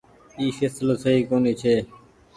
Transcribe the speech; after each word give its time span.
اي 0.37 0.45
ڦيسلو 0.57 0.95
سئي 1.03 1.21
ڪونيٚ 1.29 1.59
ڇي۔ 1.61 1.75